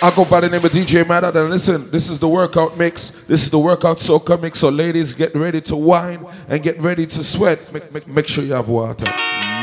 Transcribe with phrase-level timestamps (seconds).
[0.00, 3.10] I go by the name of DJ Madad and listen, this is the workout mix.
[3.26, 4.60] This is the workout soca mix.
[4.60, 7.72] So ladies, get ready to whine and get ready to sweat.
[7.72, 9.06] Make, make, make sure you have water.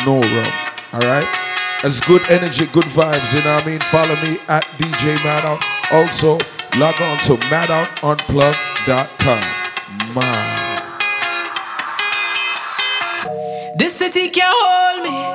[0.06, 0.52] No rum.
[0.94, 1.26] Alright?
[1.86, 3.80] As good energy, good vibes, you know what I mean?
[3.80, 5.62] Follow me at DJ Maddout.
[5.94, 6.38] Also,
[6.78, 9.42] log on to madoutunplug.com.
[10.14, 10.66] My.
[13.78, 15.35] This city can't hold me.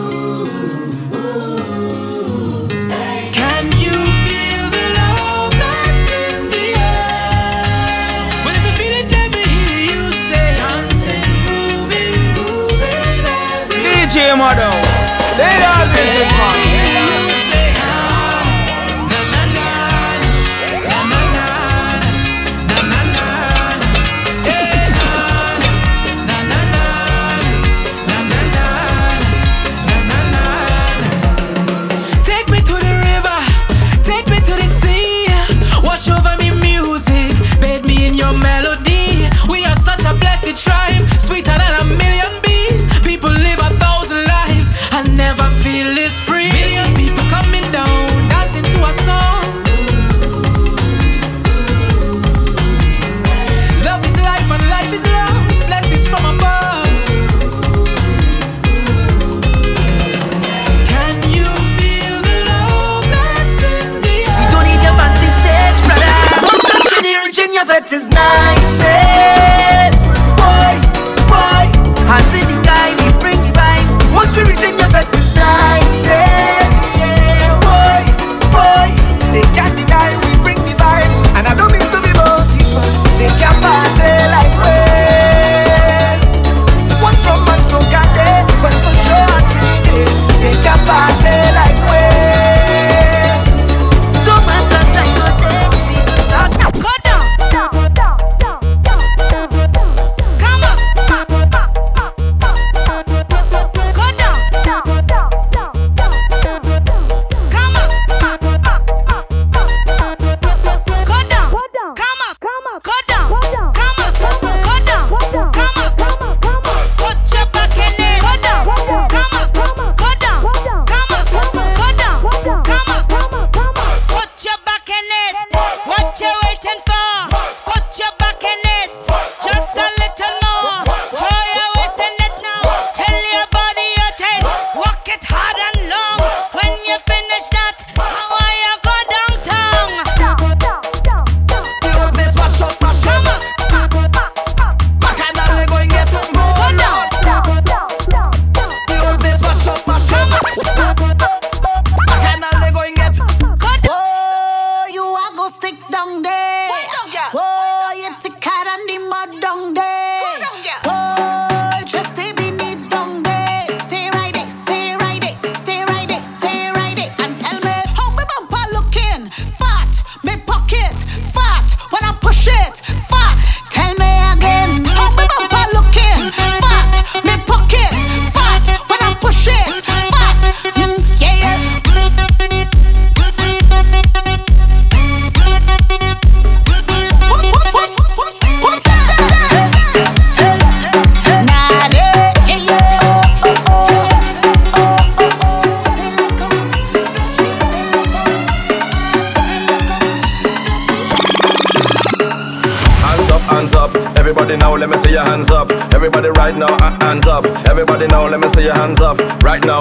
[14.21, 14.90] DJ Model.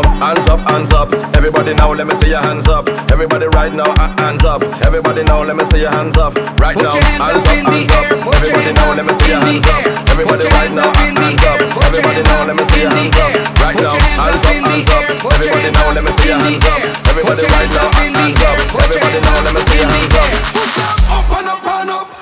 [0.03, 1.13] now, hands up, hands up.
[1.37, 2.89] Everybody now, let me see your hands up.
[3.11, 4.63] Everybody right now, hands up.
[4.85, 6.35] Everybody now, let me see your hands up.
[6.59, 8.05] Right now, hands up, hands up.
[8.35, 9.87] Everybody now, let me see your hands up.
[10.09, 11.61] Everybody right now, hands up.
[11.85, 13.33] Everybody now, let me see your hands up.
[13.61, 15.05] Right now, hands up, hands up.
[15.33, 16.81] Everybody now, let me see your hands up.
[17.09, 18.57] Everybody right now, hands up.
[18.81, 20.31] Everybody now, let me see your hands up.
[20.55, 22.20] Push up, up and up and up.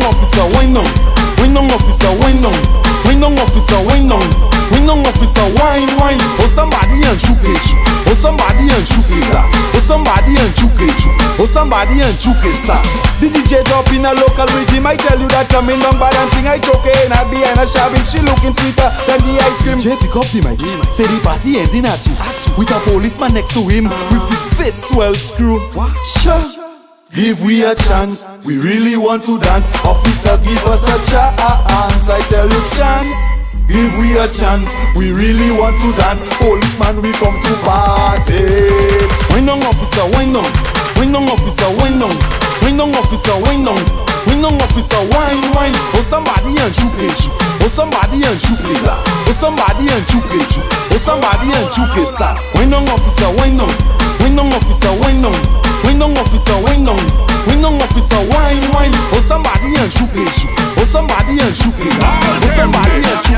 [0.00, 0.88] on officer, wine on.
[1.38, 2.56] Wine on officer, wine on.
[3.04, 4.24] Wine on officer, wine on.
[4.70, 6.20] Wine on officer, wine, wine.
[6.38, 7.66] Oh somebody and shoot it.
[8.06, 9.26] Oh somebody and shoot it.
[9.34, 11.00] Oh somebody and shoot it.
[11.40, 12.54] Oh somebody and shoot it.
[12.54, 12.78] sir.
[13.18, 14.86] This DJ drop in a local rhythm.
[14.86, 15.98] I tell you that coming down
[16.32, 18.04] Thing I choke and I be and I shoving.
[18.06, 19.78] She looking sweeter than the ice cream.
[19.82, 20.60] DJ pick up the mic.
[20.94, 22.14] Say the party ending at two.
[22.54, 25.62] With a policeman next to him with his face well screwed.
[25.74, 25.96] What?
[26.06, 26.59] Sure.
[27.10, 29.66] Give we a chance, we really want to dance.
[29.82, 32.06] Officer, give us a chance.
[32.06, 33.18] I tell you, chance.
[33.66, 36.22] Give we a chance, we really want to dance.
[36.38, 38.38] Policeman, we come to party.
[39.34, 40.46] Wind on, officer, wind on.
[41.02, 42.14] Wind on, officer, wind on.
[42.62, 43.82] Wind on, officer, wind on.
[44.30, 45.74] Wind on, officer, wine, wine.
[45.98, 47.26] Oh, somebody and you page.
[47.58, 48.86] Oh, somebody and you play.
[48.86, 50.62] Oh, somebody and you page.
[50.62, 52.38] Oh, somebody and you play that.
[52.54, 53.74] Wind on, officer, wind on.
[54.22, 55.69] Wind on, officer, wind on.
[55.84, 57.00] Wing on officer, wing on,
[57.46, 58.86] wing on officer, why, why?
[59.12, 60.46] Oh somebody and shoot it,
[60.78, 63.29] oh somebody and shoot it, oh somebody and.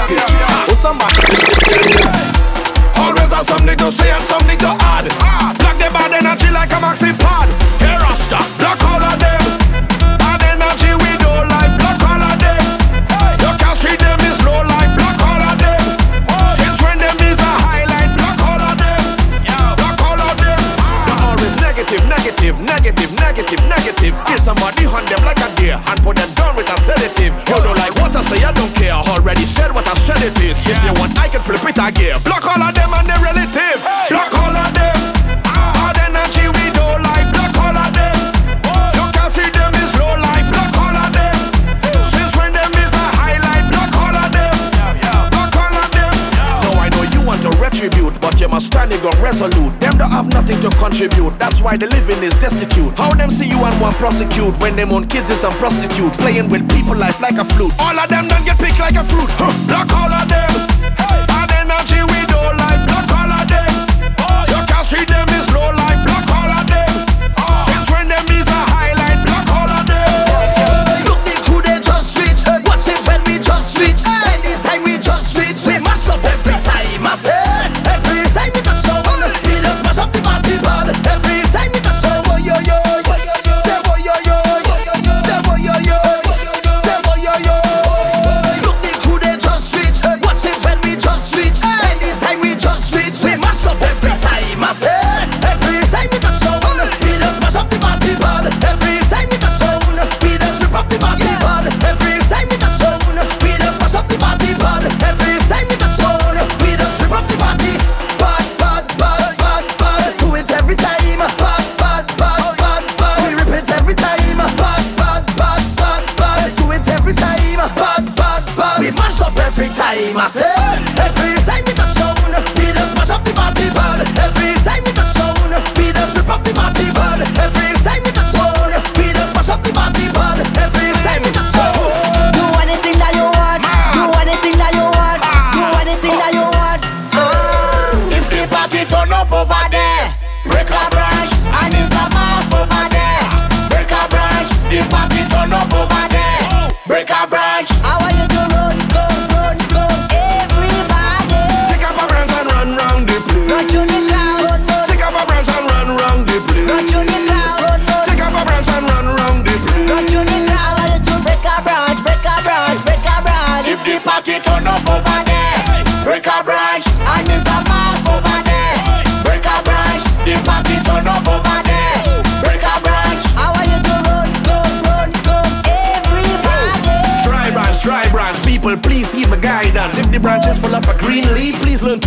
[52.22, 52.92] is destitute.
[52.98, 56.48] How them see you and want prosecute when them own kids is some prostitute playing
[56.48, 57.72] with people life like a flute.
[57.78, 59.28] All of them done get picked like a fruit.
[59.38, 60.51] Huh, lock all of them.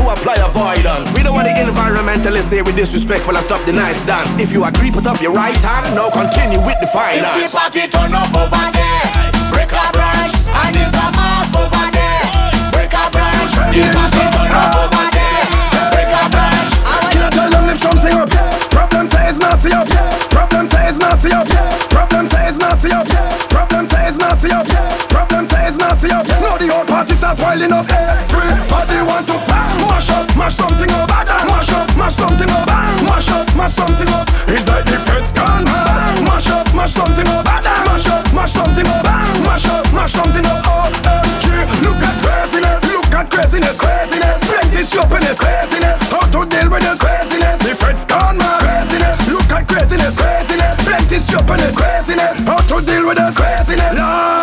[0.09, 1.13] apply avoidance.
[1.15, 4.39] We don't want the environmentalists say we disrespectful and stop the nice dance.
[4.39, 5.95] If you agree, put up your right hand.
[5.95, 7.41] Now continue with the finance.
[7.41, 9.05] If the party turn up over there,
[9.51, 12.25] break a branch, and there's a mass over there.
[12.73, 15.43] Break a branch, the party turn up over there.
[15.93, 16.71] Break a branch.
[16.85, 18.29] I can't tell them if something up.
[18.69, 19.87] Problem say it's nasty up.
[20.29, 21.47] Problem say it's nasty up.
[21.89, 23.07] Problem say it's nasty up.
[23.49, 24.65] Problem say it's nasty up.
[25.09, 26.27] Problem say it's nasty up.
[26.41, 27.85] Now the whole party start piling up.
[27.89, 29.54] Everybody want to
[30.15, 34.09] up, mash something up, ah, mash up, mash something up, ah, mash up, mash something
[34.09, 34.25] up.
[34.47, 36.23] It's like the feds gone ah, mad.
[36.23, 39.03] Mash up, mash something up, mash up, mash something up,
[39.43, 40.63] mash up, mash something up.
[40.65, 41.47] Oh, OMG,
[41.83, 44.39] look at craziness, look at craziness, craziness.
[44.47, 45.99] Plenty stupidness, craziness.
[46.11, 47.59] How to deal with this craziness?
[47.59, 48.61] The feds gone mad.
[48.63, 50.77] Craziness, look at craziness, craziness.
[50.85, 52.47] Plenty stupidness, craziness.
[52.47, 53.97] How to deal with this craziness?
[53.97, 54.34] Lord.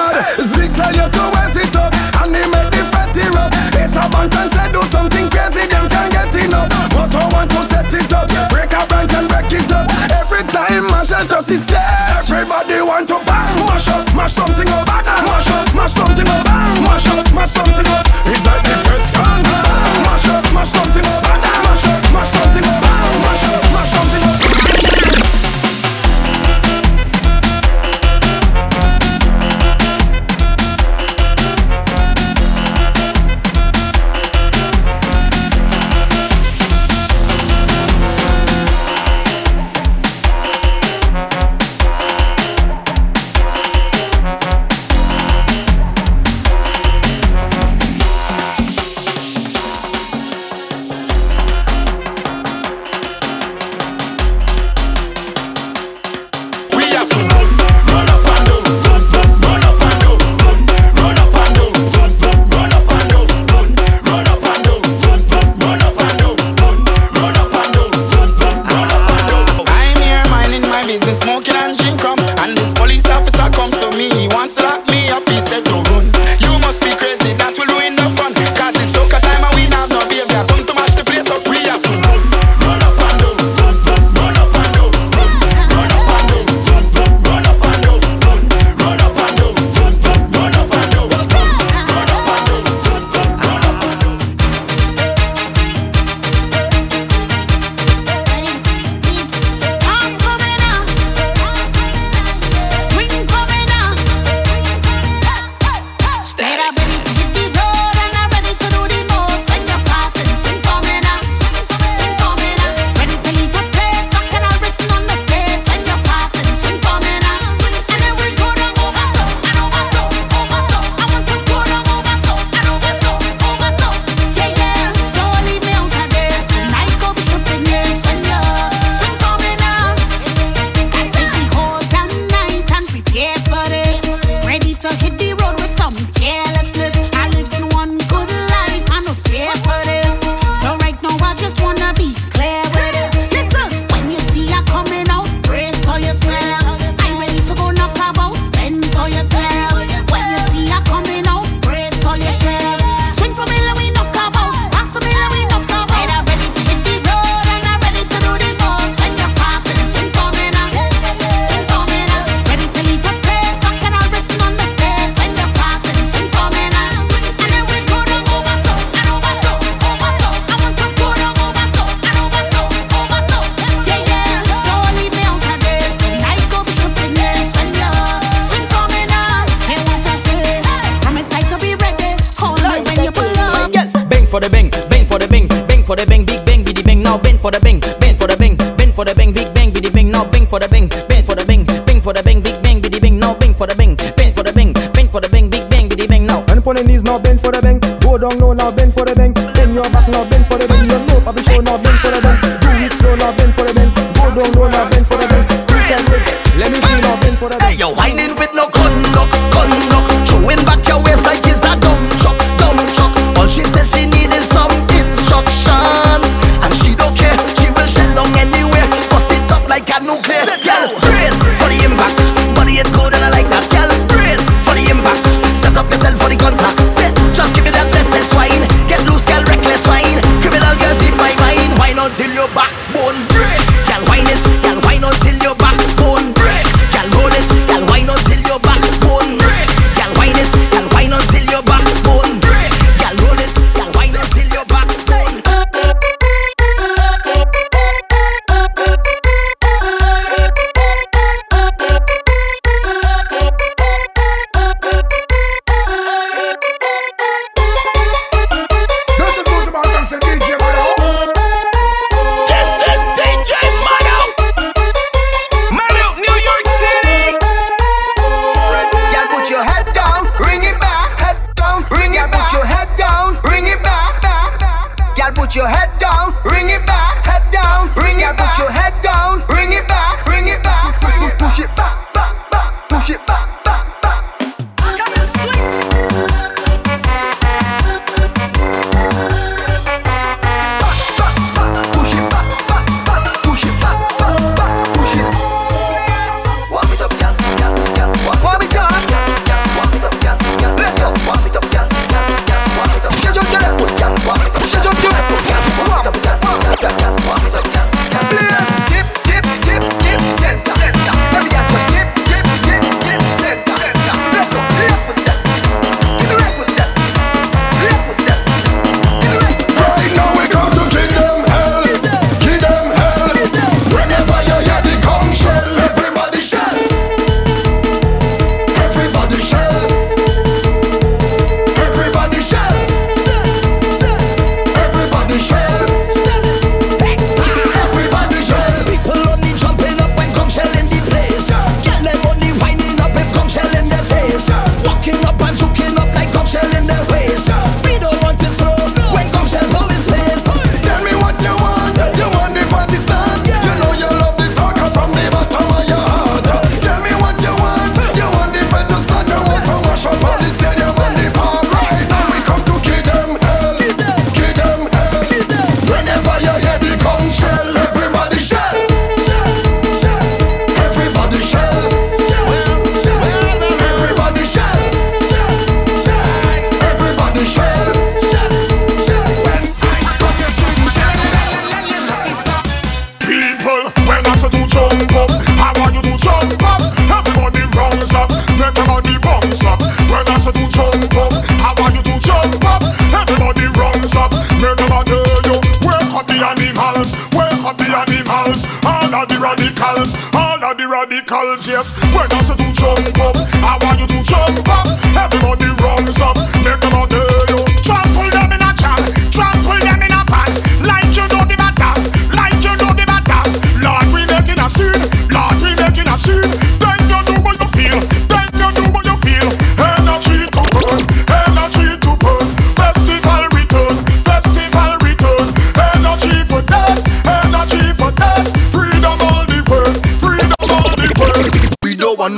[11.12, 11.76] Attention to system.
[12.16, 13.31] Everybody want to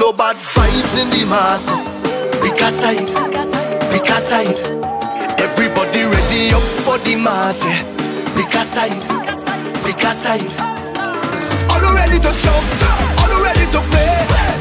[0.04, 1.72] no bad vibes in the mass.
[2.44, 3.08] Pick a side,
[3.88, 4.60] pick a side.
[5.40, 7.64] Everybody ready up for the mass.
[8.36, 9.00] Pick a side,
[9.80, 10.52] pick a side.
[11.72, 12.66] All ready to jump,
[13.16, 14.12] all ready to play,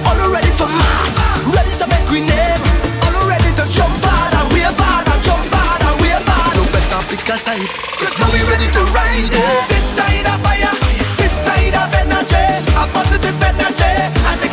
[0.07, 1.13] all ready for mass,
[1.51, 2.63] ready to make we name.
[3.03, 6.55] All ready to jump hard and wave hard and jump hard and wave hard.
[6.55, 7.67] No better pick a side,
[7.99, 9.67] cause now we ready to ride it.
[9.67, 10.71] This side of fire,
[11.19, 12.47] this side of energy,
[12.79, 14.52] a positive energy, and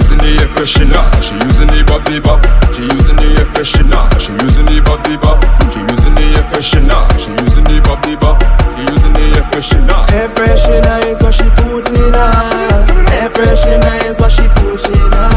[0.61, 1.09] freshener.
[1.23, 2.41] She using the the bop.
[2.73, 4.05] She using the air freshener.
[4.21, 5.41] She using the the bop.
[5.73, 7.01] She using the air freshener.
[7.17, 8.37] She using the the bop.
[8.73, 10.01] She using the air freshener.
[10.13, 12.31] Air freshener is what she puts in her.
[13.17, 15.30] Air freshener is what she puts in her.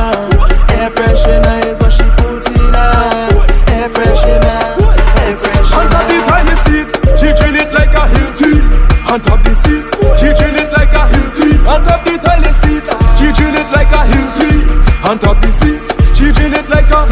[15.15, 15.79] On top the seat,
[16.17, 17.07] she drill it like a.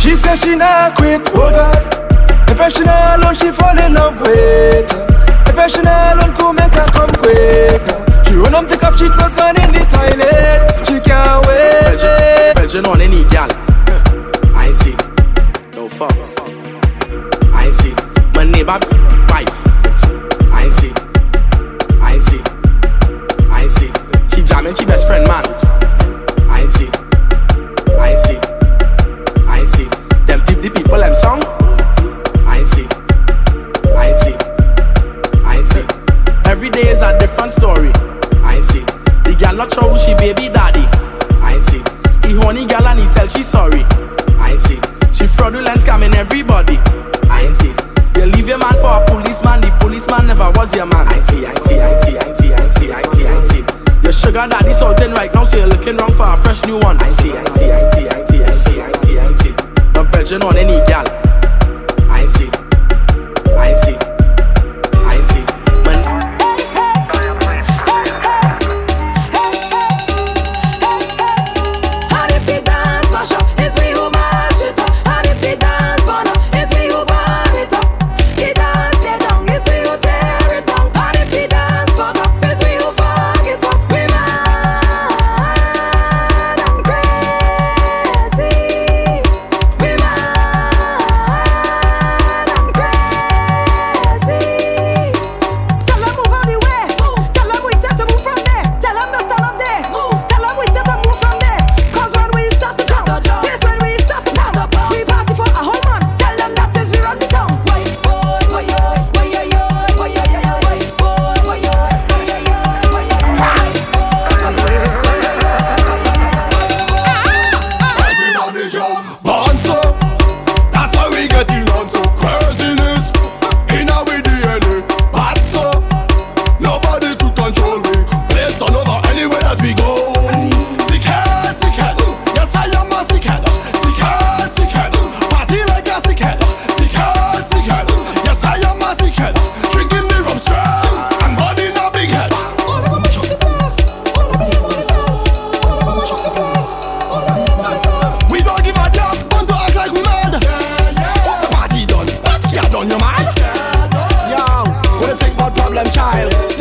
[0.00, 1.76] She says she not quit, oh God.
[2.48, 4.88] Air freshener alone she fall in love with.
[4.88, 7.84] Air freshener alone could make her come quick.
[8.24, 10.88] She run up, take off, she clothes gone in the toilet.
[10.88, 12.56] She can't wait.
[12.56, 13.48] Belgian, on any gal.
[14.56, 14.96] I ain't see.
[15.76, 16.32] No fucks.
[17.52, 17.92] I ain't see.
[18.34, 18.80] My neighbor
[19.28, 19.52] wife.
[20.48, 20.92] I ain't see.
[22.00, 22.40] I see.
[23.50, 23.92] I see.
[24.34, 25.61] She jamming she best friend man.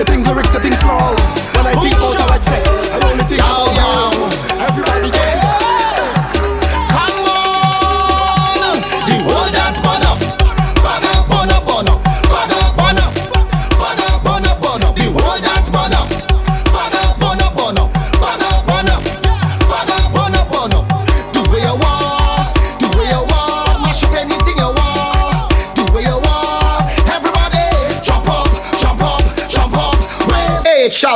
[0.01, 1.50] You think lyrics, you think flaws.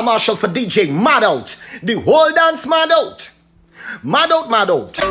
[0.05, 3.31] commercial for DJ Mad Out, the whole dance Mad Out.
[4.03, 5.04] Mad Out, Mad Out.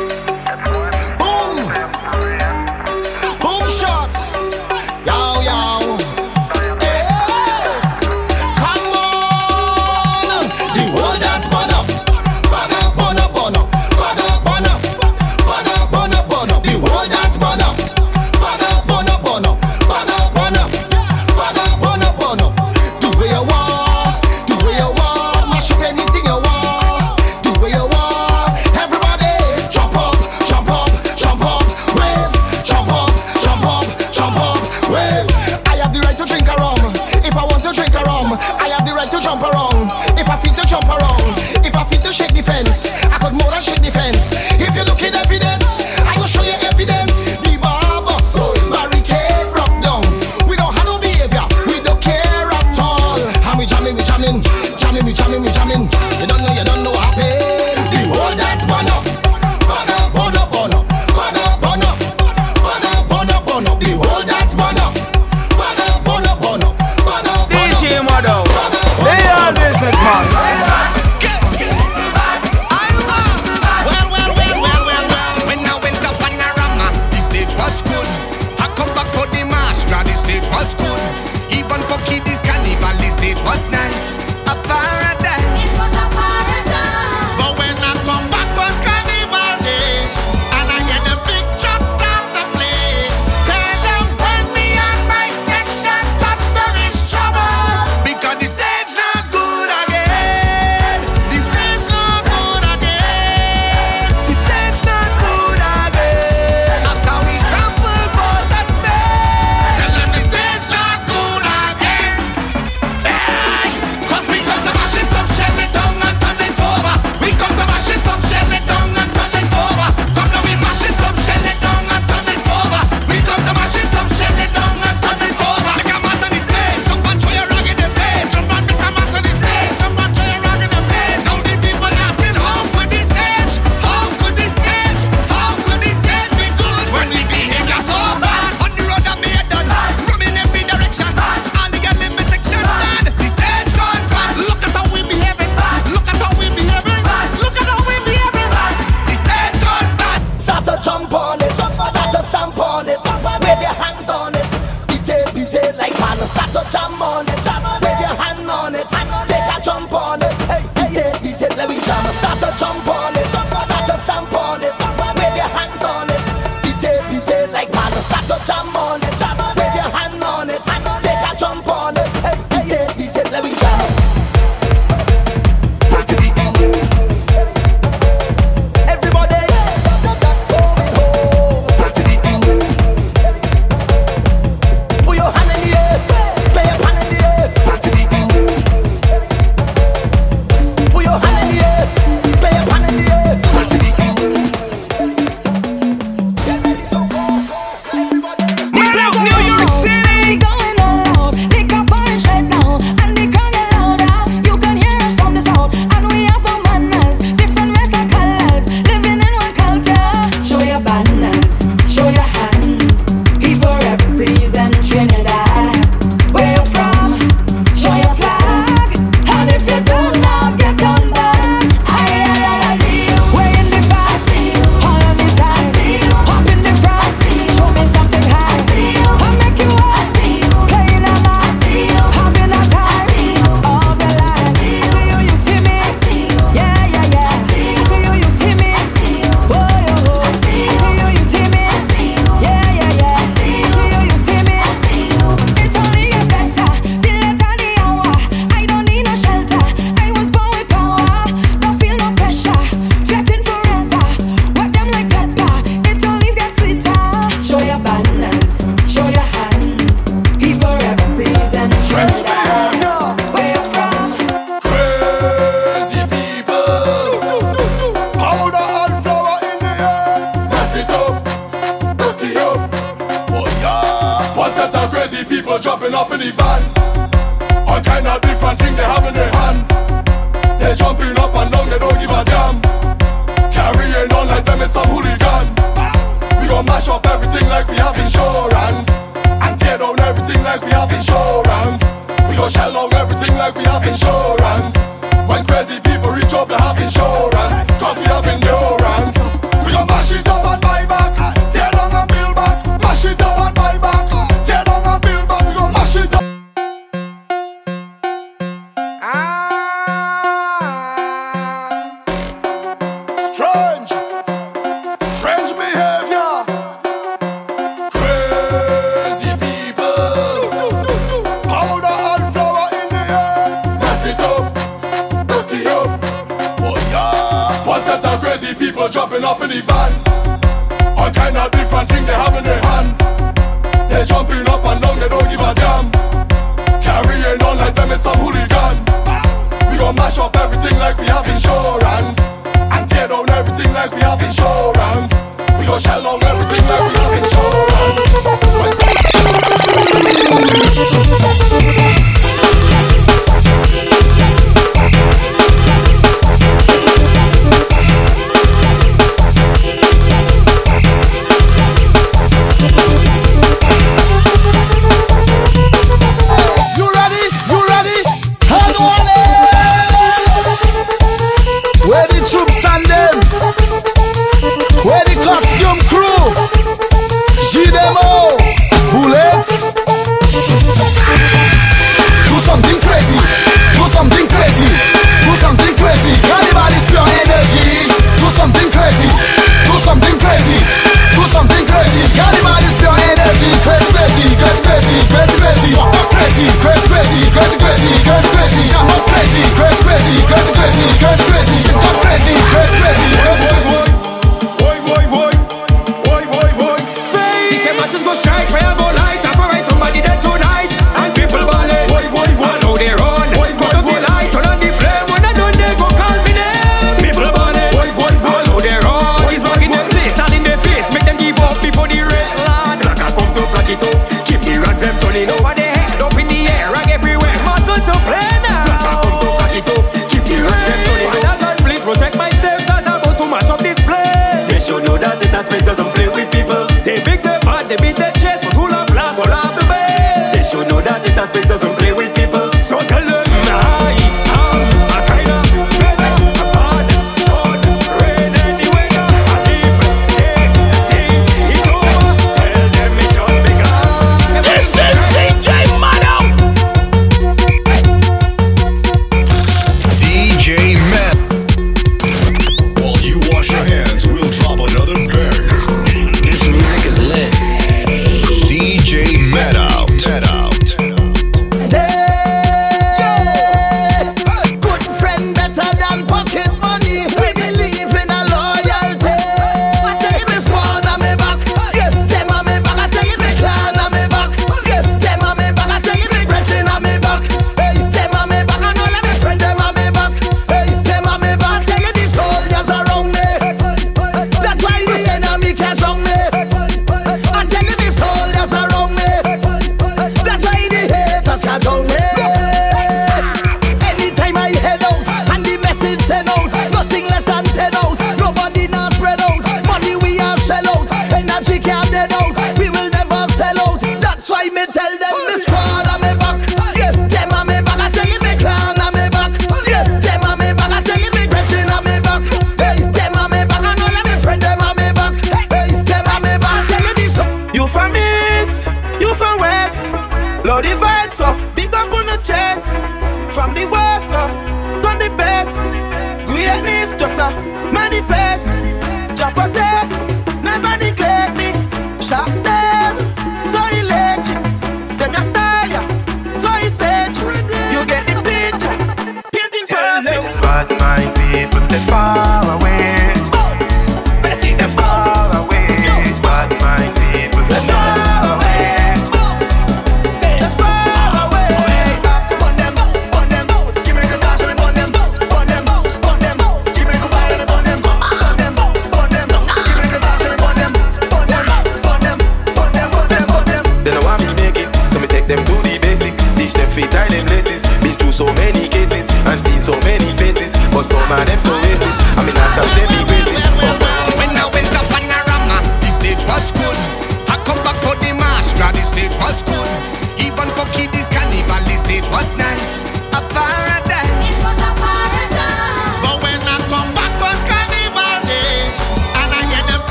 [156.27, 157.43] start to jam on it.
[157.43, 157.84] Jam on it.